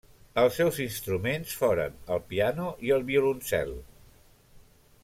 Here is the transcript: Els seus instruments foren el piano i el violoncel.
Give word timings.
Els 0.43 0.55
seus 0.59 0.79
instruments 0.85 1.53
foren 1.59 2.01
el 2.17 2.25
piano 2.33 2.73
i 2.89 2.95
el 2.99 3.07
violoncel. 3.13 3.79